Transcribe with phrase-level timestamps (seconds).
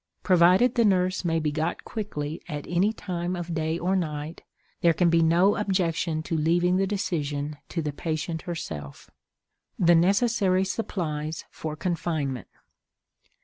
[0.23, 4.41] Provided the nurse may be got quickly at any time of day or night,
[4.81, 9.11] there can be no objection to leaving the decision to the patient herself.
[9.77, 12.47] THE NECESSARY SUPPLIES FOR CONFINEMENT.